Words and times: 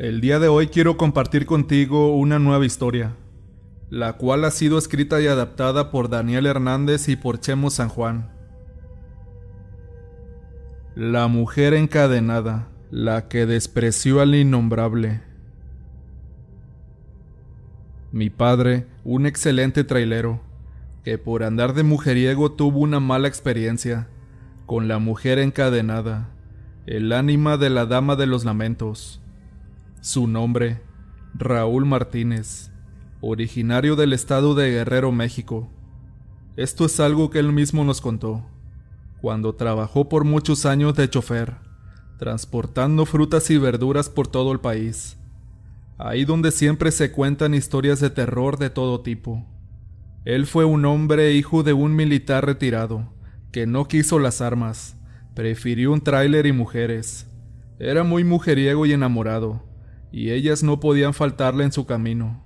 El 0.00 0.22
día 0.22 0.38
de 0.38 0.48
hoy 0.48 0.68
quiero 0.68 0.96
compartir 0.96 1.44
contigo 1.44 2.16
una 2.16 2.38
nueva 2.38 2.64
historia, 2.64 3.16
la 3.90 4.14
cual 4.14 4.46
ha 4.46 4.50
sido 4.50 4.78
escrita 4.78 5.20
y 5.20 5.26
adaptada 5.26 5.90
por 5.90 6.08
Daniel 6.08 6.46
Hernández 6.46 7.10
y 7.10 7.16
por 7.16 7.38
Chemo 7.38 7.68
San 7.68 7.90
Juan. 7.90 8.30
La 10.94 11.28
mujer 11.28 11.74
encadenada, 11.74 12.68
la 12.90 13.28
que 13.28 13.44
despreció 13.44 14.22
al 14.22 14.34
innombrable. 14.34 15.20
Mi 18.10 18.30
padre, 18.30 18.86
un 19.04 19.26
excelente 19.26 19.84
trailero, 19.84 20.40
que 21.04 21.18
por 21.18 21.42
andar 21.42 21.74
de 21.74 21.82
mujeriego 21.82 22.52
tuvo 22.52 22.78
una 22.78 23.00
mala 23.00 23.28
experiencia 23.28 24.08
con 24.64 24.88
la 24.88 24.98
mujer 24.98 25.38
encadenada, 25.38 26.30
el 26.86 27.12
ánima 27.12 27.58
de 27.58 27.68
la 27.68 27.84
dama 27.84 28.16
de 28.16 28.26
los 28.26 28.46
lamentos. 28.46 29.19
Su 30.02 30.26
nombre, 30.26 30.80
Raúl 31.34 31.84
Martínez, 31.84 32.70
originario 33.20 33.96
del 33.96 34.14
estado 34.14 34.54
de 34.54 34.70
Guerrero, 34.70 35.12
México. 35.12 35.68
Esto 36.56 36.86
es 36.86 37.00
algo 37.00 37.28
que 37.28 37.38
él 37.38 37.52
mismo 37.52 37.84
nos 37.84 38.00
contó, 38.00 38.46
cuando 39.20 39.56
trabajó 39.56 40.08
por 40.08 40.24
muchos 40.24 40.64
años 40.64 40.94
de 40.94 41.10
chofer, 41.10 41.56
transportando 42.18 43.04
frutas 43.04 43.50
y 43.50 43.58
verduras 43.58 44.08
por 44.08 44.26
todo 44.26 44.52
el 44.52 44.60
país. 44.60 45.18
Ahí 45.98 46.24
donde 46.24 46.50
siempre 46.50 46.92
se 46.92 47.12
cuentan 47.12 47.52
historias 47.52 48.00
de 48.00 48.08
terror 48.08 48.56
de 48.56 48.70
todo 48.70 49.02
tipo. 49.02 49.44
Él 50.24 50.46
fue 50.46 50.64
un 50.64 50.86
hombre 50.86 51.34
hijo 51.34 51.62
de 51.62 51.74
un 51.74 51.94
militar 51.94 52.46
retirado, 52.46 53.12
que 53.52 53.66
no 53.66 53.86
quiso 53.86 54.18
las 54.18 54.40
armas, 54.40 54.96
prefirió 55.34 55.92
un 55.92 56.00
tráiler 56.00 56.46
y 56.46 56.52
mujeres. 56.52 57.26
Era 57.78 58.02
muy 58.02 58.24
mujeriego 58.24 58.86
y 58.86 58.92
enamorado, 58.92 59.68
y 60.12 60.30
ellas 60.30 60.62
no 60.62 60.80
podían 60.80 61.14
faltarle 61.14 61.64
en 61.64 61.72
su 61.72 61.86
camino. 61.86 62.44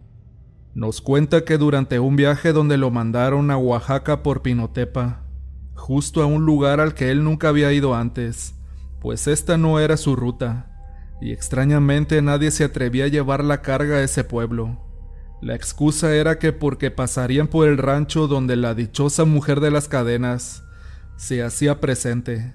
Nos 0.75 1.01
cuenta 1.01 1.45
que 1.45 1.57
durante 1.57 2.01
un 2.01 2.17
viaje 2.17 2.53
donde 2.53 2.77
lo 2.77 2.91
mandaron 2.91 3.51
a 3.51 3.57
Oaxaca 3.57 4.23
por 4.23 4.43
Pinotepa, 4.43 5.23
justo 5.75 6.23
a 6.23 6.27
un 6.27 6.45
lugar 6.45 6.81
al 6.81 6.95
que 6.95 7.11
él 7.11 7.23
nunca 7.23 7.49
había 7.49 7.73
ido 7.73 7.95
antes, 7.95 8.55
pues 9.01 9.27
esta 9.29 9.57
no 9.57 9.79
era 9.79 9.97
su 9.97 10.17
ruta, 10.17 10.71
y 11.21 11.31
extrañamente 11.31 12.21
nadie 12.23 12.51
se 12.51 12.65
atrevía 12.65 13.05
a 13.05 13.09
llevar 13.09 13.45
la 13.45 13.63
carga 13.63 13.97
a 13.97 14.03
ese 14.03 14.25
pueblo. 14.25 14.81
La 15.41 15.55
excusa 15.55 16.15
era 16.15 16.39
que 16.39 16.53
porque 16.53 16.91
pasarían 16.91 17.49
por 17.49 17.69
el 17.69 17.79
rancho 17.79 18.27
donde 18.27 18.57
la 18.57 18.75
dichosa 18.75 19.25
mujer 19.25 19.61
de 19.61 19.71
las 19.71 19.89
cadenas 19.89 20.65
se 21.17 21.43
hacía 21.43 21.81
presente, 21.81 22.55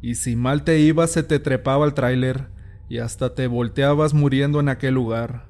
y 0.00 0.14
si 0.14 0.36
mal 0.36 0.62
te 0.62 0.78
ibas 0.78 1.10
se 1.10 1.22
te 1.22 1.40
trepaba 1.40 1.84
el 1.84 1.94
tráiler 1.94 2.55
y 2.88 2.98
hasta 2.98 3.34
te 3.34 3.46
volteabas 3.46 4.14
muriendo 4.14 4.60
en 4.60 4.68
aquel 4.68 4.94
lugar. 4.94 5.48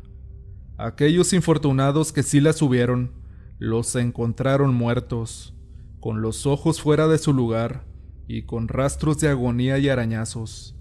Aquellos 0.79 1.33
infortunados 1.33 2.13
que 2.13 2.23
sí 2.23 2.41
la 2.41 2.53
subieron, 2.53 3.13
los 3.59 3.95
encontraron 3.97 4.75
muertos, 4.75 5.55
con 6.01 6.23
los 6.23 6.47
ojos 6.47 6.81
fuera 6.81 7.09
de 7.09 7.19
su 7.19 7.33
lugar 7.33 7.85
y 8.29 8.43
con 8.43 8.69
rastros 8.69 9.19
de 9.19 9.29
agonía 9.29 9.79
y 9.79 9.89
arañazos. 9.89 10.77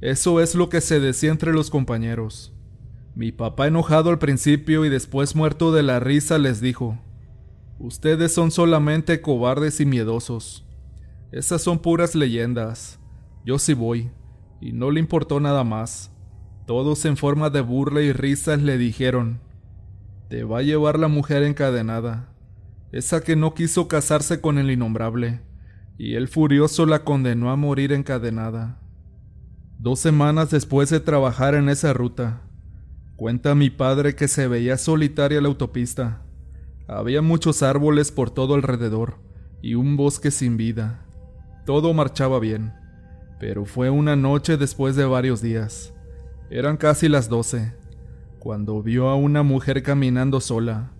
Eso 0.00 0.40
es 0.40 0.54
lo 0.54 0.68
que 0.68 0.80
se 0.80 1.00
decía 1.00 1.30
entre 1.30 1.52
los 1.52 1.70
compañeros. 1.70 2.54
Mi 3.14 3.32
papá 3.32 3.66
enojado 3.66 4.10
al 4.10 4.18
principio 4.18 4.84
y 4.84 4.88
después 4.88 5.34
muerto 5.34 5.72
de 5.72 5.82
la 5.82 5.98
risa 5.98 6.38
les 6.38 6.60
dijo, 6.60 6.98
Ustedes 7.80 8.32
son 8.32 8.50
solamente 8.50 9.20
cobardes 9.20 9.80
y 9.80 9.86
miedosos. 9.86 10.66
Esas 11.32 11.62
son 11.62 11.78
puras 11.78 12.14
leyendas. 12.14 12.98
Yo 13.44 13.58
sí 13.58 13.72
voy, 13.72 14.10
y 14.60 14.72
no 14.72 14.90
le 14.90 15.00
importó 15.00 15.40
nada 15.40 15.64
más. 15.64 16.10
Todos 16.66 17.04
en 17.04 17.16
forma 17.16 17.50
de 17.50 17.60
burla 17.60 18.02
y 18.02 18.12
risas 18.12 18.60
le 18.60 18.78
dijeron, 18.78 19.40
Te 20.28 20.44
va 20.44 20.58
a 20.58 20.62
llevar 20.62 20.98
la 20.98 21.08
mujer 21.08 21.42
encadenada, 21.42 22.32
esa 22.92 23.22
que 23.22 23.36
no 23.36 23.54
quiso 23.54 23.88
casarse 23.88 24.40
con 24.40 24.58
el 24.58 24.70
innombrable, 24.70 25.40
y 25.96 26.14
el 26.14 26.28
furioso 26.28 26.86
la 26.86 27.04
condenó 27.04 27.50
a 27.50 27.56
morir 27.56 27.92
encadenada. 27.92 28.80
Dos 29.78 30.00
semanas 30.00 30.50
después 30.50 30.90
de 30.90 31.00
trabajar 31.00 31.54
en 31.54 31.68
esa 31.68 31.92
ruta, 31.92 32.42
Cuenta 33.18 33.56
mi 33.56 33.68
padre 33.68 34.14
que 34.14 34.28
se 34.28 34.46
veía 34.46 34.78
solitaria 34.78 35.40
la 35.40 35.48
autopista. 35.48 36.22
Había 36.86 37.20
muchos 37.20 37.64
árboles 37.64 38.12
por 38.12 38.30
todo 38.30 38.54
alrededor 38.54 39.18
y 39.60 39.74
un 39.74 39.96
bosque 39.96 40.30
sin 40.30 40.56
vida. 40.56 41.04
Todo 41.66 41.92
marchaba 41.94 42.38
bien, 42.38 42.74
pero 43.38 43.64
fue 43.64 43.90
una 43.90 44.16
noche 44.16 44.56
después 44.56 44.96
de 44.96 45.04
varios 45.04 45.40
días. 45.40 45.92
Eran 46.50 46.76
casi 46.76 47.08
las 47.08 47.28
doce, 47.28 47.74
cuando 48.38 48.82
vio 48.82 49.08
a 49.08 49.14
una 49.14 49.42
mujer 49.42 49.82
caminando 49.82 50.40
sola, 50.40 50.90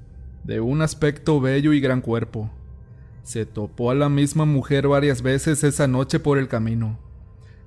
de 0.45 0.61
un 0.61 0.83
aspecto 0.83 1.41
bello 1.41 1.73
y 1.73 1.81
gran 1.81 2.01
cuerpo. 2.01 2.51
Se 3.23 3.45
topó 3.45 3.91
a 3.91 3.95
la 3.95 4.09
misma 4.09 4.45
mujer 4.45 4.89
varias 4.89 5.23
veces 5.23 5.65
esa 5.65 5.87
noche 5.87 6.21
por 6.21 6.39
el 6.39 6.49
camino. 6.49 6.99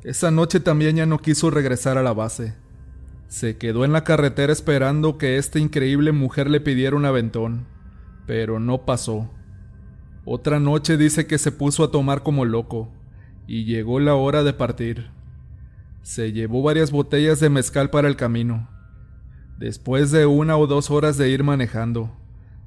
Esa 0.03 0.31
noche 0.31 0.59
también 0.59 0.95
ya 0.95 1.05
no 1.05 1.19
quiso 1.19 1.51
regresar 1.51 1.97
a 1.97 2.03
la 2.03 2.13
base. 2.13 2.55
Se 3.27 3.57
quedó 3.57 3.85
en 3.85 3.93
la 3.93 4.03
carretera 4.03 4.51
esperando 4.51 5.17
que 5.17 5.37
esta 5.37 5.59
increíble 5.59 6.11
mujer 6.11 6.49
le 6.49 6.59
pidiera 6.59 6.95
un 6.95 7.05
aventón, 7.05 7.67
pero 8.25 8.59
no 8.59 8.85
pasó. 8.85 9.29
Otra 10.25 10.59
noche 10.59 10.97
dice 10.97 11.27
que 11.27 11.37
se 11.37 11.51
puso 11.51 11.83
a 11.83 11.91
tomar 11.91 12.23
como 12.23 12.45
loco, 12.45 12.89
y 13.47 13.65
llegó 13.65 13.99
la 13.99 14.15
hora 14.15 14.43
de 14.43 14.53
partir. 14.53 15.09
Se 16.01 16.31
llevó 16.31 16.63
varias 16.63 16.91
botellas 16.91 17.39
de 17.39 17.49
mezcal 17.49 17.89
para 17.89 18.07
el 18.07 18.15
camino. 18.15 18.69
Después 19.57 20.11
de 20.11 20.25
una 20.25 20.57
o 20.57 20.67
dos 20.67 20.89
horas 20.89 21.17
de 21.17 21.29
ir 21.29 21.43
manejando, 21.43 22.11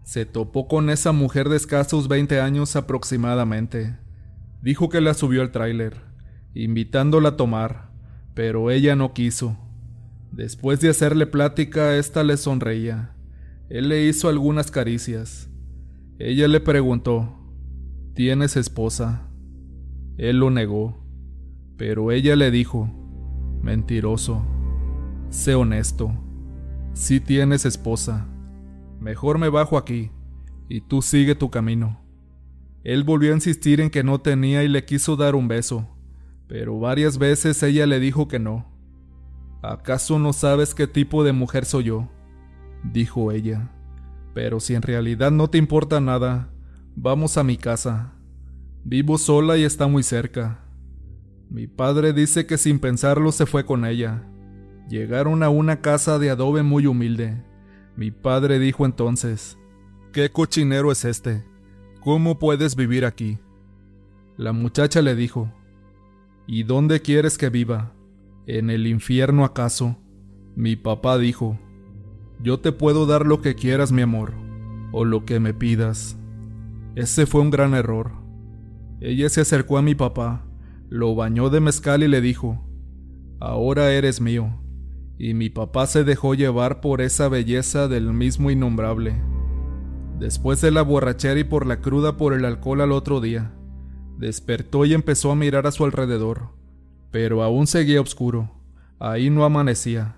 se 0.04 0.26
topó 0.26 0.68
con 0.68 0.90
esa 0.90 1.12
mujer 1.12 1.48
de 1.48 1.56
escasos 1.56 2.08
20 2.08 2.40
años 2.40 2.76
aproximadamente. 2.76 3.96
Dijo 4.62 4.88
que 4.88 5.00
la 5.00 5.14
subió 5.14 5.42
al 5.42 5.50
tráiler, 5.50 5.96
invitándola 6.54 7.30
a 7.30 7.36
tomar, 7.36 7.91
pero 8.34 8.70
ella 8.70 8.94
no 8.94 9.12
quiso. 9.12 9.56
Después 10.30 10.80
de 10.80 10.91
hacerle 10.91 11.26
plática, 11.26 11.96
ésta 11.96 12.22
le 12.22 12.36
sonreía. 12.36 13.14
Él 13.68 13.88
le 13.88 14.04
hizo 14.04 14.28
algunas 14.28 14.70
caricias. 14.70 15.48
Ella 16.18 16.48
le 16.48 16.60
preguntó, 16.60 17.41
¿Tienes 18.14 18.56
esposa? 18.56 19.28
Él 20.16 20.38
lo 20.38 20.50
negó, 20.50 20.97
pero 21.76 22.12
ella 22.12 22.36
le 22.36 22.50
dijo, 22.50 22.88
Mentiroso, 23.62 24.44
sé 25.30 25.54
honesto, 25.54 26.12
si 26.92 27.19
tienes 27.20 27.64
esposa, 27.64 28.26
mejor 29.00 29.38
me 29.38 29.48
bajo 29.48 29.76
aquí, 29.76 30.10
y 30.69 30.80
tú 30.82 31.03
sigue 31.03 31.34
tu 31.34 31.50
camino. 31.50 32.00
Él 32.84 33.03
volvió 33.03 33.32
a 33.32 33.34
insistir 33.34 33.80
en 33.80 33.91
que 33.91 34.04
no 34.04 34.20
tenía 34.20 34.62
y 34.62 34.69
le 34.69 34.84
quiso 34.84 35.16
dar 35.16 35.34
un 35.34 35.48
beso, 35.48 35.88
pero 36.47 36.78
varias 36.78 37.19
veces 37.19 37.62
ella 37.62 37.86
le 37.86 37.98
dijo 37.98 38.28
que 38.28 38.38
no. 38.38 38.66
¿Acaso 39.62 40.19
no 40.19 40.32
sabes 40.32 40.74
qué 40.74 40.86
tipo 40.86 41.24
de 41.24 41.32
mujer 41.32 41.64
soy 41.64 41.84
yo? 41.84 42.08
dijo 42.82 43.32
ella. 43.32 43.70
Pero 44.34 44.60
si 44.60 44.74
en 44.74 44.82
realidad 44.82 45.30
no 45.30 45.48
te 45.48 45.58
importa 45.58 46.00
nada, 46.00 46.50
vamos 46.94 47.38
a 47.38 47.44
mi 47.44 47.56
casa. 47.56 48.13
Vivo 48.87 49.17
sola 49.17 49.56
y 49.56 49.65
está 49.65 49.87
muy 49.87 50.03
cerca. 50.03 50.62
Mi 51.49 51.67
padre 51.67 52.12
dice 52.12 52.47
que 52.47 52.59
sin 52.59 52.78
pensarlo 52.78 53.33
se 53.33 53.47
fue 53.47 53.65
con 53.65 53.87
ella. 53.87 54.28
Llegaron 54.91 55.43
a 55.43 55.49
una 55.49 55.81
casa 55.81 56.19
de 56.19 56.28
adobe 56.28 56.62
muy 56.62 56.87
humilde. 56.87 57.43
Mi 57.97 58.11
padre 58.11 58.59
dijo 58.59 58.84
entonces, 58.84 59.56
¿Qué 60.12 60.31
cochinero 60.31 60.93
es 60.93 61.06
este? 61.06 61.47
¿Cómo 62.03 62.39
puedes 62.39 62.77
vivir 62.77 63.06
aquí? 63.06 63.39
La 64.37 64.53
muchacha 64.53 65.01
le 65.01 65.15
dijo, 65.15 65.51
¿Y 66.47 66.65
dónde 66.65 67.01
quieres 67.01 67.39
que 67.39 67.49
viva? 67.49 67.95
¿En 68.47 68.69
el 68.69 68.87
infierno 68.87 69.47
acaso? 69.47 69.97
Mi 70.56 70.77
papá 70.77 71.16
dijo, 71.16 71.59
Yo 72.39 72.60
te 72.60 72.71
puedo 72.71 73.07
dar 73.07 73.25
lo 73.25 73.41
que 73.41 73.54
quieras, 73.54 73.92
mi 73.92 74.03
amor, 74.03 74.34
o 74.92 75.07
lo 75.07 75.25
que 75.25 75.41
me 75.41 75.54
pidas. 75.54 76.19
Ese 76.97 77.25
fue 77.25 77.41
un 77.41 77.48
gran 77.48 77.72
error. 77.72 78.23
Ella 79.04 79.28
se 79.28 79.42
acercó 79.42 79.78
a 79.78 79.83
mi 79.83 79.95
papá, 79.95 80.47
lo 80.89 81.15
bañó 81.15 81.51
de 81.51 81.60
mezcal 81.60 82.03
y 82.03 82.09
le 82.09 82.21
dijo, 82.21 82.66
Ahora 83.41 83.92
eres 83.92 84.21
mío. 84.21 84.60
Y 85.18 85.34
mi 85.34 85.51
papá 85.51 85.86
se 85.86 86.03
dejó 86.03 86.34
llevar 86.34 86.80
por 86.80 87.01
esa 87.01 87.28
belleza 87.28 87.86
del 87.86 88.12
mismo 88.12 88.51
innombrable. 88.51 89.15
Después 90.18 90.60
de 90.60 90.71
la 90.71 90.83
borrachera 90.83 91.39
y 91.39 91.45
por 91.45 91.66
la 91.66 91.80
cruda 91.80 92.16
por 92.16 92.33
el 92.33 92.45
alcohol 92.45 92.80
al 92.80 92.92
otro 92.92 93.21
día, 93.21 93.53
despertó 94.18 94.84
y 94.84 94.95
empezó 94.95 95.30
a 95.30 95.36
mirar 95.36 95.66
a 95.66 95.72
su 95.72 95.84
alrededor 95.84 96.54
pero 97.15 97.45
aún 97.45 97.68
seguía 97.68 98.01
oscuro. 98.01 98.51
Ahí 98.98 99.30
no 99.30 99.45
amanecía. 99.45 100.16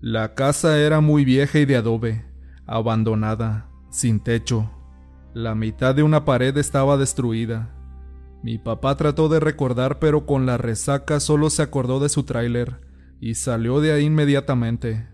La 0.00 0.34
casa 0.34 0.78
era 0.78 1.02
muy 1.02 1.26
vieja 1.26 1.58
y 1.58 1.66
de 1.66 1.76
adobe, 1.76 2.24
abandonada, 2.64 3.68
sin 3.90 4.18
techo. 4.18 4.70
La 5.34 5.54
mitad 5.54 5.94
de 5.94 6.02
una 6.02 6.24
pared 6.24 6.56
estaba 6.56 6.96
destruida. 6.96 7.68
Mi 8.42 8.58
papá 8.58 8.96
trató 8.96 9.28
de 9.28 9.38
recordar, 9.38 10.00
pero 10.00 10.26
con 10.26 10.46
la 10.46 10.58
resaca 10.58 11.20
solo 11.20 11.48
se 11.48 11.62
acordó 11.62 12.00
de 12.00 12.08
su 12.08 12.24
tráiler 12.24 12.80
y 13.20 13.36
salió 13.36 13.80
de 13.80 13.92
ahí 13.92 14.04
inmediatamente. 14.04 15.08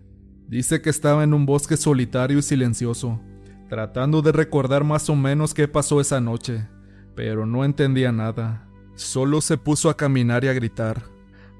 Dice 0.46 0.80
que 0.80 0.88
estaba 0.88 1.24
en 1.24 1.34
un 1.34 1.44
bosque 1.44 1.76
solitario 1.76 2.38
y 2.38 2.42
silencioso, 2.42 3.20
tratando 3.68 4.22
de 4.22 4.32
recordar 4.32 4.82
más 4.82 5.10
o 5.10 5.14
menos 5.14 5.52
qué 5.52 5.68
pasó 5.68 6.00
esa 6.00 6.22
noche, 6.22 6.66
pero 7.14 7.44
no 7.44 7.66
entendía 7.66 8.12
nada. 8.12 8.66
Solo 8.94 9.42
se 9.42 9.58
puso 9.58 9.90
a 9.90 9.96
caminar 9.98 10.44
y 10.44 10.48
a 10.48 10.54
gritar, 10.54 11.02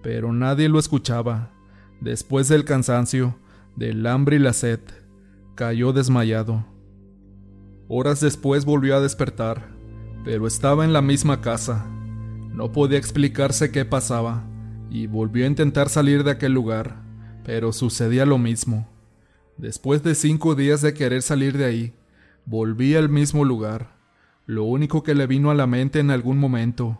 pero 0.03 0.33
nadie 0.33 0.71
lo 0.71 0.79
escuchaba. 0.79 1.53
Después 2.01 2.49
del 2.49 2.65
cansancio, 2.65 3.37
del 3.77 4.07
hambre 4.07 4.37
y 4.37 4.39
la 4.39 4.55
sed, 4.55 4.81
cayó 5.55 5.93
desmayado. 5.93 6.65
Horas 7.89 8.21
después 8.21 8.65
volvió 8.65 8.97
a 8.97 9.01
despertar, 9.01 9.78
pero 10.25 10.47
estaba 10.47 10.85
en 10.85 10.93
la 10.93 11.03
misma 11.03 11.41
casa. 11.41 11.87
No 12.53 12.73
podía 12.73 12.99
explicarse 12.99 13.71
qué 13.71 13.85
pasaba, 13.85 14.45
y 14.91 15.07
volvió 15.07 15.45
a 15.45 15.49
intentar 15.49 15.89
salir 15.89 16.25
de 16.25 16.31
aquel 16.31 16.53
lugar, 16.53 17.03
pero 17.45 17.73
sucedía 17.73 18.27
lo 18.27 18.39
mismo. 18.39 18.89
Después 19.57 20.03
de 20.03 20.15
cinco 20.15 20.55
días 20.55 20.83
de 20.83 20.95
querer 20.95 21.23
salir 21.23 21.57
de 21.57 21.65
ahí, 21.65 21.95
volví 22.47 22.95
al 22.95 23.09
mismo 23.09 23.45
lugar. 23.45 23.97
Lo 24.47 24.65
único 24.65 25.03
que 25.03 25.15
le 25.15 25.27
vino 25.27 25.51
a 25.51 25.55
la 25.55 25.67
mente 25.67 25.99
en 25.99 26.11
algún 26.11 26.39
momento 26.39 26.99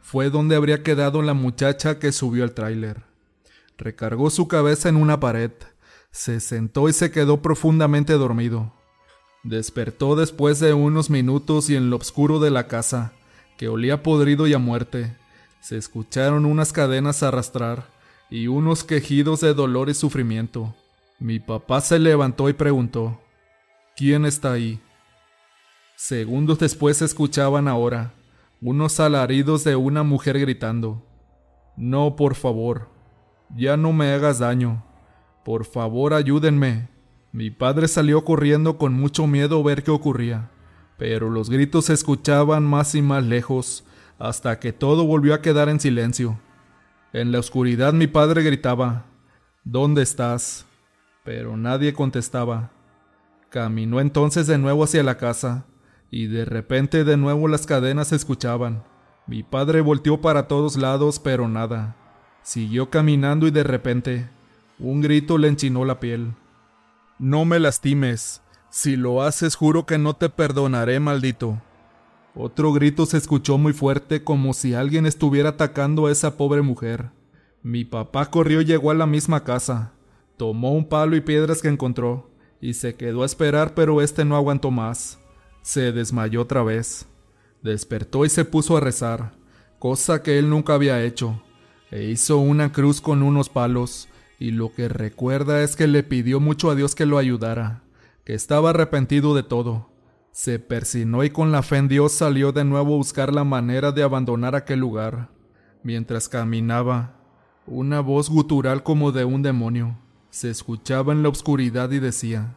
fue 0.00 0.30
donde 0.30 0.56
habría 0.56 0.82
quedado 0.82 1.22
la 1.22 1.34
muchacha 1.34 1.98
que 1.98 2.12
subió 2.12 2.44
al 2.44 2.52
tráiler. 2.52 3.04
Recargó 3.78 4.28
su 4.30 4.48
cabeza 4.48 4.88
en 4.88 4.96
una 4.96 5.20
pared, 5.20 5.52
se 6.10 6.40
sentó 6.40 6.88
y 6.88 6.92
se 6.92 7.10
quedó 7.10 7.40
profundamente 7.40 8.14
dormido. 8.14 8.74
Despertó 9.42 10.16
después 10.16 10.60
de 10.60 10.74
unos 10.74 11.08
minutos 11.08 11.70
y 11.70 11.76
en 11.76 11.88
lo 11.88 11.96
oscuro 11.96 12.40
de 12.40 12.50
la 12.50 12.66
casa, 12.66 13.12
que 13.56 13.68
olía 13.68 14.02
podrido 14.02 14.46
y 14.46 14.52
a 14.52 14.58
muerte, 14.58 15.16
se 15.60 15.76
escucharon 15.78 16.44
unas 16.44 16.72
cadenas 16.72 17.22
arrastrar 17.22 17.86
y 18.30 18.46
unos 18.48 18.84
quejidos 18.84 19.40
de 19.40 19.54
dolor 19.54 19.88
y 19.88 19.94
sufrimiento. 19.94 20.74
Mi 21.18 21.38
papá 21.38 21.80
se 21.80 21.98
levantó 21.98 22.48
y 22.48 22.52
preguntó, 22.52 23.20
¿Quién 23.96 24.24
está 24.24 24.52
ahí? 24.52 24.80
Segundos 25.96 26.58
después 26.58 26.98
se 26.98 27.04
escuchaban 27.04 27.68
ahora 27.68 28.14
unos 28.62 29.00
alaridos 29.00 29.64
de 29.64 29.74
una 29.74 30.02
mujer 30.02 30.38
gritando, 30.38 31.02
No, 31.76 32.14
por 32.14 32.34
favor, 32.34 32.88
ya 33.56 33.78
no 33.78 33.94
me 33.94 34.12
hagas 34.12 34.38
daño, 34.38 34.84
por 35.44 35.64
favor 35.64 36.12
ayúdenme. 36.12 36.89
Mi 37.32 37.50
padre 37.50 37.86
salió 37.86 38.24
corriendo 38.24 38.76
con 38.76 38.92
mucho 38.92 39.26
miedo 39.26 39.60
a 39.60 39.62
ver 39.62 39.84
qué 39.84 39.92
ocurría, 39.92 40.50
pero 40.98 41.30
los 41.30 41.48
gritos 41.48 41.84
se 41.84 41.92
escuchaban 41.92 42.64
más 42.64 42.94
y 42.96 43.02
más 43.02 43.24
lejos, 43.24 43.84
hasta 44.18 44.58
que 44.58 44.72
todo 44.72 45.06
volvió 45.06 45.34
a 45.34 45.40
quedar 45.40 45.68
en 45.68 45.78
silencio. 45.78 46.40
En 47.12 47.30
la 47.30 47.38
oscuridad 47.38 47.92
mi 47.92 48.08
padre 48.08 48.42
gritaba, 48.42 49.06
¿Dónde 49.62 50.02
estás? 50.02 50.66
Pero 51.24 51.56
nadie 51.56 51.92
contestaba. 51.92 52.72
Caminó 53.48 54.00
entonces 54.00 54.46
de 54.46 54.58
nuevo 54.58 54.84
hacia 54.84 55.02
la 55.02 55.16
casa, 55.16 55.66
y 56.10 56.26
de 56.26 56.44
repente 56.44 57.04
de 57.04 57.16
nuevo 57.16 57.46
las 57.46 57.66
cadenas 57.66 58.08
se 58.08 58.16
escuchaban. 58.16 58.82
Mi 59.26 59.44
padre 59.44 59.80
volteó 59.82 60.20
para 60.20 60.48
todos 60.48 60.76
lados, 60.76 61.20
pero 61.20 61.46
nada. 61.46 61.96
Siguió 62.42 62.90
caminando 62.90 63.46
y 63.46 63.52
de 63.52 63.62
repente 63.62 64.28
un 64.80 65.00
grito 65.00 65.38
le 65.38 65.48
enchinó 65.48 65.84
la 65.84 66.00
piel. 66.00 66.34
No 67.22 67.44
me 67.44 67.60
lastimes. 67.60 68.40
Si 68.70 68.96
lo 68.96 69.22
haces 69.22 69.54
juro 69.54 69.84
que 69.84 69.98
no 69.98 70.16
te 70.16 70.30
perdonaré, 70.30 71.00
maldito. 71.00 71.60
Otro 72.34 72.72
grito 72.72 73.04
se 73.04 73.18
escuchó 73.18 73.58
muy 73.58 73.74
fuerte 73.74 74.24
como 74.24 74.54
si 74.54 74.72
alguien 74.72 75.04
estuviera 75.04 75.50
atacando 75.50 76.06
a 76.06 76.12
esa 76.12 76.38
pobre 76.38 76.62
mujer. 76.62 77.10
Mi 77.62 77.84
papá 77.84 78.30
corrió 78.30 78.62
y 78.62 78.64
llegó 78.64 78.90
a 78.90 78.94
la 78.94 79.04
misma 79.04 79.44
casa. 79.44 79.92
Tomó 80.38 80.72
un 80.72 80.88
palo 80.88 81.14
y 81.14 81.20
piedras 81.20 81.60
que 81.60 81.68
encontró, 81.68 82.30
y 82.58 82.72
se 82.72 82.94
quedó 82.94 83.22
a 83.22 83.26
esperar, 83.26 83.74
pero 83.74 84.00
este 84.00 84.24
no 84.24 84.34
aguantó 84.34 84.70
más. 84.70 85.18
Se 85.60 85.92
desmayó 85.92 86.40
otra 86.40 86.62
vez. 86.62 87.06
Despertó 87.62 88.24
y 88.24 88.30
se 88.30 88.46
puso 88.46 88.78
a 88.78 88.80
rezar, 88.80 89.32
cosa 89.78 90.22
que 90.22 90.38
él 90.38 90.48
nunca 90.48 90.72
había 90.72 91.02
hecho, 91.02 91.42
e 91.90 92.04
hizo 92.04 92.38
una 92.38 92.72
cruz 92.72 93.02
con 93.02 93.22
unos 93.22 93.50
palos, 93.50 94.08
y 94.40 94.50
lo 94.50 94.72
que 94.72 94.88
recuerda 94.88 95.62
es 95.62 95.76
que 95.76 95.86
le 95.86 96.02
pidió 96.02 96.40
mucho 96.40 96.70
a 96.70 96.74
Dios 96.74 96.96
que 96.96 97.06
lo 97.06 97.18
ayudara, 97.18 97.84
que 98.24 98.34
estaba 98.34 98.70
arrepentido 98.70 99.34
de 99.34 99.42
todo. 99.42 99.90
Se 100.32 100.58
persinó 100.58 101.22
y 101.22 101.30
con 101.30 101.52
la 101.52 101.62
fe 101.62 101.76
en 101.76 101.88
Dios 101.88 102.12
salió 102.12 102.50
de 102.50 102.64
nuevo 102.64 102.94
a 102.94 102.96
buscar 102.96 103.34
la 103.34 103.44
manera 103.44 103.92
de 103.92 104.02
abandonar 104.02 104.56
aquel 104.56 104.80
lugar. 104.80 105.28
Mientras 105.82 106.28
caminaba, 106.28 107.16
una 107.66 108.00
voz 108.00 108.30
gutural 108.30 108.82
como 108.82 109.12
de 109.12 109.24
un 109.24 109.42
demonio 109.42 109.98
se 110.30 110.48
escuchaba 110.48 111.12
en 111.12 111.22
la 111.22 111.28
oscuridad 111.28 111.90
y 111.90 111.98
decía, 111.98 112.56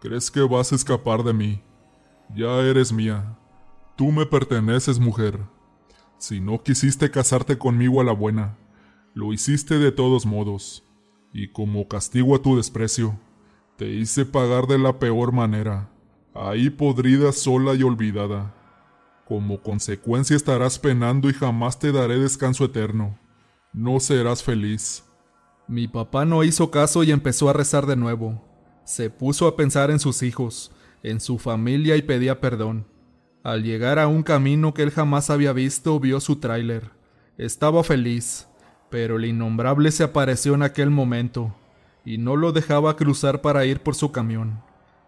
¿Crees 0.00 0.30
que 0.30 0.40
vas 0.40 0.72
a 0.72 0.74
escapar 0.74 1.22
de 1.22 1.32
mí? 1.32 1.62
Ya 2.34 2.58
eres 2.62 2.92
mía. 2.92 3.38
Tú 3.96 4.10
me 4.10 4.26
perteneces, 4.26 4.98
mujer. 4.98 5.38
Si 6.18 6.40
no 6.40 6.62
quisiste 6.62 7.10
casarte 7.10 7.58
conmigo 7.58 8.00
a 8.00 8.04
la 8.04 8.12
buena, 8.12 8.56
lo 9.14 9.32
hiciste 9.32 9.78
de 9.78 9.92
todos 9.92 10.26
modos, 10.26 10.85
y 11.36 11.48
como 11.48 11.86
castigo 11.86 12.34
a 12.34 12.40
tu 12.40 12.56
desprecio, 12.56 13.20
te 13.76 13.86
hice 13.90 14.24
pagar 14.24 14.66
de 14.66 14.78
la 14.78 14.98
peor 14.98 15.32
manera, 15.32 15.90
ahí 16.32 16.70
podrida 16.70 17.30
sola 17.30 17.74
y 17.74 17.82
olvidada. 17.82 18.54
Como 19.26 19.60
consecuencia 19.60 20.34
estarás 20.34 20.78
penando 20.78 21.28
y 21.28 21.34
jamás 21.34 21.78
te 21.78 21.92
daré 21.92 22.18
descanso 22.18 22.64
eterno. 22.64 23.18
No 23.74 24.00
serás 24.00 24.42
feliz. 24.42 25.04
Mi 25.68 25.88
papá 25.88 26.24
no 26.24 26.42
hizo 26.42 26.70
caso 26.70 27.02
y 27.02 27.10
empezó 27.10 27.50
a 27.50 27.52
rezar 27.52 27.84
de 27.84 27.96
nuevo. 27.96 28.42
Se 28.84 29.10
puso 29.10 29.46
a 29.46 29.56
pensar 29.56 29.90
en 29.90 29.98
sus 29.98 30.22
hijos, 30.22 30.72
en 31.02 31.20
su 31.20 31.36
familia 31.36 31.96
y 31.96 32.02
pedía 32.02 32.40
perdón. 32.40 32.86
Al 33.42 33.62
llegar 33.62 33.98
a 33.98 34.08
un 34.08 34.22
camino 34.22 34.72
que 34.72 34.82
él 34.82 34.90
jamás 34.90 35.28
había 35.28 35.52
visto, 35.52 36.00
vio 36.00 36.18
su 36.20 36.36
tráiler. 36.36 36.92
Estaba 37.36 37.84
feliz, 37.84 38.48
pero 38.90 39.16
el 39.16 39.24
innombrable 39.24 39.90
se 39.90 40.04
apareció 40.04 40.54
en 40.54 40.62
aquel 40.62 40.90
momento 40.90 41.54
y 42.04 42.18
no 42.18 42.36
lo 42.36 42.52
dejaba 42.52 42.96
cruzar 42.96 43.40
para 43.40 43.64
ir 43.64 43.80
por 43.80 43.94
su 43.94 44.12
camión. 44.12 44.62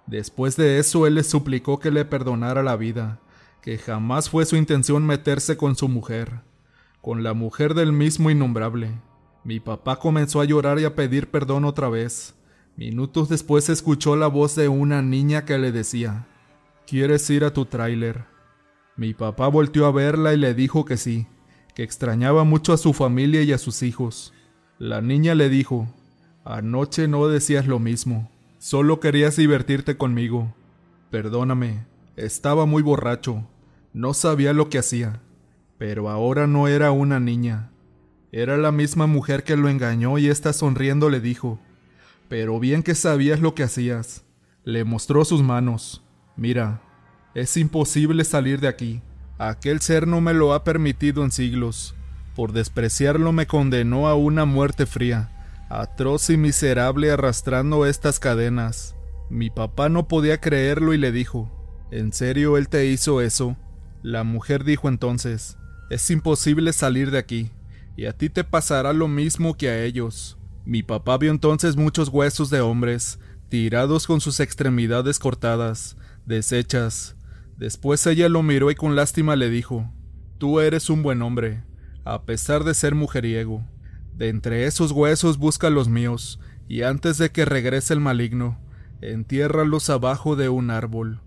Después 0.06 0.56
de 0.56 0.78
eso 0.78 1.06
él 1.06 1.14
le 1.14 1.22
suplicó 1.22 1.78
que 1.78 1.90
le 1.90 2.04
perdonara 2.04 2.62
la 2.62 2.76
vida, 2.76 3.20
que 3.62 3.78
jamás 3.78 4.30
fue 4.30 4.46
su 4.46 4.56
intención 4.56 5.06
meterse 5.06 5.56
con 5.56 5.76
su 5.76 5.88
mujer, 5.88 6.40
con 7.00 7.22
la 7.22 7.34
mujer 7.34 7.75
del 7.75 7.92
mismo 7.92 8.30
innombrable. 8.30 9.00
Mi 9.44 9.60
papá 9.60 9.98
comenzó 9.98 10.40
a 10.40 10.44
llorar 10.44 10.78
y 10.78 10.84
a 10.84 10.94
pedir 10.94 11.31
perdón 11.31 11.64
otra 11.64 11.88
vez, 11.88 12.34
Minutos 12.78 13.28
después 13.28 13.69
escuchó 13.70 14.14
la 14.14 14.29
voz 14.29 14.55
de 14.55 14.69
una 14.69 15.03
niña 15.03 15.44
que 15.44 15.58
le 15.58 15.72
decía, 15.72 16.29
¿Quieres 16.86 17.29
ir 17.29 17.43
a 17.43 17.53
tu 17.53 17.64
tráiler? 17.64 18.26
Mi 18.94 19.14
papá 19.14 19.48
volteó 19.48 19.86
a 19.86 19.91
verla 19.91 20.32
y 20.32 20.36
le 20.36 20.55
dijo 20.55 20.84
que 20.84 20.96
sí, 20.96 21.26
que 21.79 21.85
extrañaba 21.85 22.43
mucho 22.43 22.73
a 22.73 22.77
su 22.77 22.93
familia 22.93 23.43
y 23.43 23.53
a 23.53 23.58
sus 23.58 23.85
hijos. 23.85 24.35
La 24.81 25.01
niña 25.01 25.37
le 25.37 25.49
dijo, 25.49 25.87
Anoche 26.44 27.06
no 27.06 27.29
decías 27.29 27.69
lo 27.69 27.79
mismo, 27.79 28.32
solo 28.58 28.99
querías 28.99 29.37
divertirte 29.37 29.97
conmigo. 29.97 30.53
Perdóname, 31.13 31.87
estaba 32.17 32.67
muy 32.67 32.82
borracho, 32.82 33.47
no 33.93 34.13
sabía 34.13 34.53
lo 34.53 34.70
que 34.70 34.79
hacía, 34.79 35.23
pero 35.79 36.11
ahora 36.11 36.49
no 36.49 36.67
era 36.67 36.91
una 36.91 37.20
niña. 37.20 37.70
Era 38.32 38.56
la 38.56 38.73
misma 38.73 39.06
mujer 39.06 39.44
que 39.44 39.56
lo 39.56 39.69
engañó 39.69 40.19
y 40.19 40.27
esta 40.27 40.53
sonriendo 40.53 41.11
le 41.11 41.20
dijo, 41.20 41.61
pero 42.29 42.58
bien 42.58 42.82
que 42.82 42.97
sabías 42.97 43.39
lo 43.39 43.55
que 43.55 43.63
hacías. 43.63 44.25
Le 44.65 44.82
mostró 44.82 45.25
sus 45.25 45.44
manos. 45.44 46.05
Mira, 46.35 46.82
es 47.37 47.56
imposible 47.56 48.25
salir 48.25 48.58
de 48.58 48.67
aquí. 48.67 49.01
Aquel 49.38 49.80
ser 49.80 50.06
no 50.06 50.20
me 50.20 50.34
lo 50.34 50.52
ha 50.52 50.64
permitido 50.64 51.24
en 51.24 51.30
siglos. 51.30 51.94
Por 52.34 52.52
despreciarlo 52.52 53.32
me 53.32 53.46
condenó 53.46 54.08
a 54.08 54.14
una 54.14 54.44
muerte 54.44 54.84
fría, 54.84 55.30
atroz 55.68 56.30
y 56.30 56.36
miserable 56.36 57.10
arrastrando 57.10 57.86
estas 57.86 58.18
cadenas. 58.18 58.96
Mi 59.30 59.50
papá 59.50 59.88
no 59.88 60.08
podía 60.08 60.40
creerlo 60.40 60.92
y 60.92 60.98
le 60.98 61.12
dijo, 61.12 61.50
¿En 61.90 62.12
serio 62.12 62.56
él 62.56 62.68
te 62.68 62.86
hizo 62.86 63.20
eso? 63.20 63.56
La 64.02 64.24
mujer 64.24 64.64
dijo 64.64 64.88
entonces, 64.88 65.56
es 65.90 66.10
imposible 66.10 66.72
salir 66.72 67.10
de 67.10 67.18
aquí, 67.18 67.50
y 67.96 68.06
a 68.06 68.12
ti 68.12 68.28
te 68.28 68.44
pasará 68.44 68.92
lo 68.92 69.08
mismo 69.08 69.56
que 69.56 69.70
a 69.70 69.82
ellos. 69.82 70.36
Mi 70.64 70.82
papá 70.82 71.16
vio 71.16 71.30
entonces 71.30 71.76
muchos 71.76 72.08
huesos 72.08 72.50
de 72.50 72.60
hombres, 72.60 73.18
tirados 73.48 74.06
con 74.06 74.20
sus 74.20 74.40
extremidades 74.40 75.18
cortadas, 75.18 75.96
deshechas. 76.26 77.16
Después 77.58 78.06
ella 78.06 78.29
lo 78.29 78.44
miró 78.44 78.70
y 78.70 78.77
con 78.77 78.94
lástima 78.94 79.34
le 79.34 79.50
dijo, 79.50 79.93
Tú 80.38 80.60
eres 80.60 80.88
un 80.91 81.03
buen 81.03 81.22
hombre, 81.22 81.65
a 82.05 82.22
pesar 82.22 82.62
de 82.62 82.72
ser 82.72 82.94
mujeriego. 82.94 83.67
De 84.15 84.29
entre 84.29 84.67
esos 84.67 84.93
huesos 84.93 85.38
busca 85.38 85.69
los 85.69 85.88
míos, 85.88 86.41
y 86.69 86.82
antes 86.82 87.19
de 87.19 87.31
que 87.31 87.44
regrese 87.44 87.94
el 87.94 88.00
maligno, 88.00 88.60
entiérralos 89.00 89.91
abajo 89.91 90.36
de 90.36 90.48
un 90.48 90.70
árbol. 90.70 91.20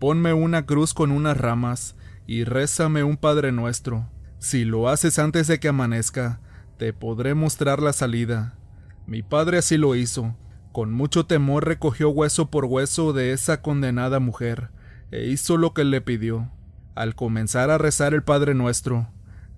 Ponme 0.00 0.32
una 0.32 0.66
cruz 0.66 0.92
con 0.92 1.12
unas 1.12 1.36
ramas, 1.36 1.94
y 2.26 2.42
rézame 2.42 3.04
un 3.04 3.16
Padre 3.16 3.52
nuestro. 3.52 4.10
Si 4.40 4.64
lo 4.64 4.88
haces 4.88 5.20
antes 5.20 5.46
de 5.46 5.60
que 5.60 5.68
amanezca, 5.68 6.40
te 6.78 6.92
podré 6.92 7.34
mostrar 7.34 7.80
la 7.80 7.92
salida. 7.92 8.58
Mi 9.06 9.22
padre 9.22 9.58
así 9.58 9.78
lo 9.78 9.94
hizo. 9.94 10.36
Con 10.72 10.92
mucho 10.92 11.26
temor 11.26 11.64
recogió 11.64 12.10
hueso 12.10 12.50
por 12.50 12.64
hueso 12.64 13.12
de 13.12 13.32
esa 13.32 13.62
condenada 13.62 14.18
mujer, 14.18 14.70
e 15.10 15.26
hizo 15.26 15.56
lo 15.56 15.72
que 15.74 15.84
le 15.84 16.00
pidió. 16.00 16.50
Al 16.94 17.14
comenzar 17.14 17.70
a 17.70 17.78
rezar 17.78 18.14
el 18.14 18.22
Padre 18.22 18.54
Nuestro, 18.54 19.08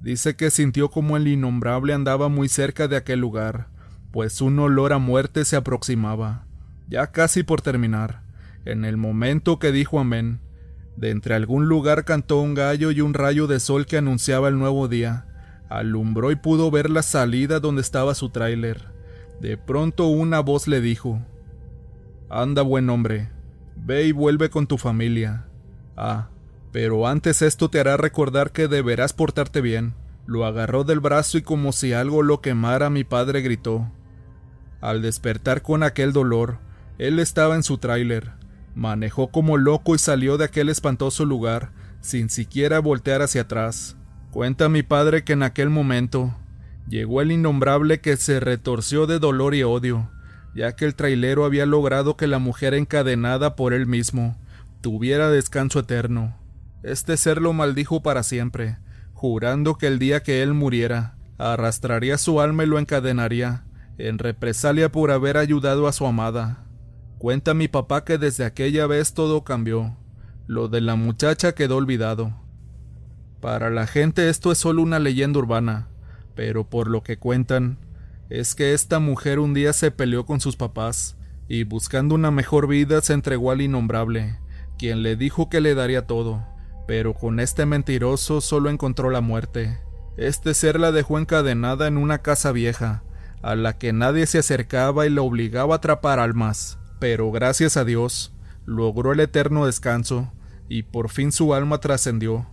dice 0.00 0.37
que 0.37 0.50
sintió 0.50 0.90
como 0.90 1.17
el 1.17 1.28
innombrable 1.28 1.93
andaba 1.93 2.28
muy 2.28 2.49
cerca 2.49 2.88
de 2.88 2.97
aquel 2.97 3.21
lugar, 3.21 3.69
pues 4.11 4.40
un 4.40 4.59
olor 4.59 4.93
a 4.93 4.99
muerte 4.99 5.45
se 5.45 5.57
aproximaba. 5.57 6.47
Ya 6.88 7.12
casi 7.12 7.43
por 7.43 7.61
terminar, 7.61 8.23
en 8.64 8.85
el 8.85 8.97
momento 8.97 9.59
que 9.59 9.73
dijo 9.73 10.00
amén, 10.00 10.40
de 10.97 11.11
entre 11.11 11.35
algún 11.35 11.69
lugar 11.69 12.05
cantó 12.05 12.40
un 12.40 12.55
gallo 12.55 12.90
y 12.90 13.00
un 13.00 13.14
rayo 13.14 13.47
de 13.47 13.61
sol 13.61 13.87
que 13.87 13.99
anunciaba 13.99 14.49
el 14.49 14.59
nuevo 14.59 14.88
día. 14.88 15.26
Alumbró 15.69 16.33
y 16.33 16.37
pudo 16.37 16.71
ver 16.73 16.90
la 16.90 17.02
salida 17.02 17.61
donde 17.61 17.83
estaba 17.83 18.14
su 18.14 18.31
tráiler. 18.31 18.88
De 19.40 19.57
pronto 19.57 20.09
una 20.09 20.40
voz 20.40 20.67
le 20.67 20.81
dijo, 20.81 21.21
Anda 22.28 22.62
buen 22.62 22.90
hombre, 22.90 23.31
ve 23.85 24.04
y 24.04 24.12
vuelve 24.12 24.50
con 24.50 24.66
tu 24.66 24.78
familia. 24.78 25.47
Ah, 25.97 26.28
pero 26.73 27.06
antes 27.06 27.42
esto 27.42 27.70
te 27.70 27.80
hará 27.80 27.97
recordar 27.97 28.52
que 28.52 28.68
deberás 28.68 29.12
portarte 29.12 29.61
bien. 29.61 29.94
Lo 30.26 30.44
agarró 30.44 30.85
del 30.85 31.00
brazo 31.00 31.38
y 31.38 31.42
como 31.42 31.73
si 31.73 31.92
algo 31.92 32.23
lo 32.23 32.40
quemara 32.40 32.90
mi 32.90 33.04
padre 33.04 33.40
gritó. 33.40 33.90
Al 34.80 35.02
despertar 35.02 35.62
con 35.62 35.82
aquel 35.82 36.12
dolor, 36.12 36.58
él 36.99 37.18
estaba 37.18 37.56
en 37.56 37.62
su 37.62 37.78
tráiler, 37.78 38.38
Manejó 38.78 39.32
como 39.32 39.56
loco 39.56 39.97
y 39.97 39.99
salió 39.99 40.37
de 40.37 40.44
aquel 40.44 40.68
espantoso 40.68 41.25
lugar, 41.25 41.73
sin 42.00 42.30
siquiera 42.30 42.78
voltear 42.78 43.23
hacia 43.23 43.40
atrás. 43.40 43.97
Cuenta 44.30 44.68
mi 44.68 44.85
padre 44.85 45.25
que 45.25 45.32
en 45.32 45.42
aquel 45.42 45.68
momento 45.68 46.37
llegó 46.88 47.20
el 47.20 47.32
innombrable 47.32 48.00
que 48.00 48.16
se 48.16 48.38
retorció 48.38 49.08
de 49.08 49.18
dolor 49.18 49.56
y 49.56 49.64
odio, 49.64 50.08
ya 50.55 50.75
que 50.76 50.85
el 50.85 50.95
trailero 50.95 51.45
había 51.45 51.67
logrado 51.67 52.17
que 52.17 52.26
la 52.26 52.38
mujer 52.38 52.75
encadenada 52.75 53.57
por 53.57 53.73
él 53.73 53.87
mismo 53.87 54.37
tuviera 54.81 55.31
descanso 55.31 55.81
eterno. 55.81 56.37
Este 56.83 57.17
ser 57.17 57.40
lo 57.43 57.52
maldijo 57.52 58.02
para 58.02 58.23
siempre, 58.23 58.78
jurando 59.12 59.76
que 59.76 59.87
el 59.87 59.99
día 59.99 60.23
que 60.23 60.43
él 60.43 60.55
muriera, 60.55 61.17
arrastraría 61.38 62.19
su 62.19 62.40
alma 62.40 62.64
y 62.64 62.67
lo 62.67 62.78
encadenaría, 62.78 63.64
en 63.99 64.19
represalia 64.19 64.90
por 64.93 65.11
haber 65.11 65.37
ayudado 65.37 65.88
a 65.88 65.93
su 65.93 66.07
amada. 66.07 66.64
Cuenta 67.19 67.52
mi 67.52 67.67
papá 67.67 68.05
que 68.05 68.17
desde 68.17 68.45
aquella 68.45 68.87
vez 68.87 69.12
todo 69.12 69.43
cambió. 69.43 69.97
Lo 70.47 70.69
de 70.69 70.81
la 70.81 70.95
muchacha 70.95 71.52
quedó 71.52 71.76
olvidado. 71.76 72.33
Para 73.40 73.71
la 73.71 73.87
gente 73.87 74.28
esto 74.28 74.52
es 74.52 74.59
solo 74.59 74.83
una 74.83 75.00
leyenda 75.00 75.40
urbana, 75.40 75.88
pero 76.35 76.69
por 76.69 76.88
lo 76.88 77.02
que 77.02 77.19
cuentan, 77.19 77.78
es 78.28 78.54
que 78.54 78.75
esta 78.75 78.99
mujer 78.99 79.38
un 79.38 79.54
día 79.54 79.73
se 79.73 79.90
peleó 79.90 80.26
con 80.26 80.40
sus 80.40 80.56
papás 80.56 81.16
y 81.49 81.64
buscando 81.64 82.14
una 82.14 82.30
mejor 82.30 82.68
vida 82.68 83.00
se 83.00 83.14
entregó 83.14 83.50
al 83.50 83.61
innombrable, 83.61 84.38
quien 84.78 85.02
le 85.02 85.16
dijo 85.16 85.49
que 85.49 85.61
le 85.61 85.75
daría 85.75 86.06
todo, 86.06 86.47
pero 86.87 87.14
con 87.14 87.40
este 87.40 87.66
mentiroso 87.66 88.40
solo 88.40 88.70
encontró 88.70 89.11
la 89.11 89.20
muerte. 89.20 89.78
Este 90.16 90.54
ser 90.54 90.78
la 90.78 90.92
dejó 90.92 91.18
encadenada 91.18 91.87
en 91.87 91.97
una 91.97 92.18
casa 92.18 92.52
vieja, 92.52 93.02
a 93.42 93.54
la 93.54 93.78
que 93.78 93.92
nadie 93.92 94.26
se 94.26 94.38
acercaba 94.38 95.06
y 95.06 95.11
la 95.11 95.23
obligaba 95.23 95.75
a 95.75 95.76
atrapar 95.78 96.18
almas 96.18 96.78
pero 96.99 97.30
gracias 97.30 97.76
a 97.76 97.85
Dios 97.85 98.35
logró 98.64 99.12
el 99.12 99.20
eterno 99.20 99.66
descanso 99.66 100.32
y 100.68 100.82
por 100.82 101.08
fin 101.08 101.32
su 101.32 101.54
alma 101.54 101.78
trascendió. 101.78 102.47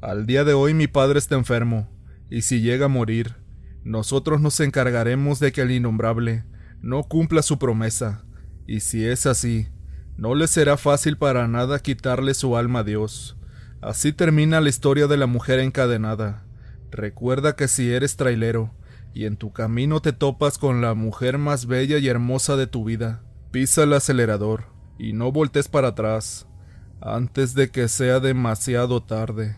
Al 0.00 0.26
día 0.26 0.44
de 0.44 0.52
hoy 0.52 0.74
mi 0.74 0.86
padre 0.86 1.18
está 1.18 1.34
enfermo, 1.34 1.88
y 2.30 2.42
si 2.42 2.60
llega 2.60 2.86
a 2.86 2.88
morir, 2.88 3.36
nosotros 3.84 4.40
nos 4.40 4.60
encargaremos 4.60 5.40
de 5.40 5.52
que 5.52 5.62
el 5.62 5.70
innombrable 5.70 6.44
no 6.80 7.04
cumpla 7.04 7.42
su 7.42 7.58
promesa, 7.58 8.24
y 8.66 8.80
si 8.80 9.06
es 9.06 9.26
así, 9.26 9.68
no 10.16 10.34
le 10.34 10.46
será 10.46 10.76
fácil 10.76 11.16
para 11.16 11.48
nada 11.48 11.78
quitarle 11.78 12.34
su 12.34 12.56
alma 12.56 12.80
a 12.80 12.84
Dios. 12.84 13.36
Así 13.80 14.12
termina 14.12 14.60
la 14.60 14.68
historia 14.68 15.06
de 15.06 15.16
la 15.16 15.26
mujer 15.26 15.60
encadenada. 15.60 16.44
Recuerda 16.90 17.54
que 17.56 17.68
si 17.68 17.92
eres 17.92 18.16
trailero, 18.16 18.74
y 19.14 19.24
en 19.24 19.36
tu 19.36 19.52
camino 19.52 20.00
te 20.00 20.12
topas 20.12 20.58
con 20.58 20.80
la 20.80 20.94
mujer 20.94 21.38
más 21.38 21.66
bella 21.66 21.98
y 21.98 22.08
hermosa 22.08 22.56
de 22.56 22.66
tu 22.66 22.84
vida, 22.84 23.22
Pisa 23.50 23.84
el 23.84 23.94
acelerador 23.94 24.66
y 24.98 25.14
no 25.14 25.32
voltees 25.32 25.68
para 25.68 25.88
atrás 25.88 26.46
antes 27.00 27.54
de 27.54 27.70
que 27.70 27.88
sea 27.88 28.20
demasiado 28.20 29.02
tarde. 29.02 29.56